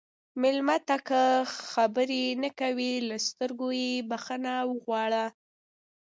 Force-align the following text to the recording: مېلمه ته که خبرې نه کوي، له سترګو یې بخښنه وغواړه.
مېلمه 0.41 0.77
ته 0.87 0.95
که 1.07 1.21
خبرې 1.71 2.23
نه 2.43 2.49
کوي، 2.59 2.93
له 3.09 3.17
سترګو 3.27 3.67
یې 3.81 3.93
بخښنه 4.09 4.53
وغواړه. 4.71 5.25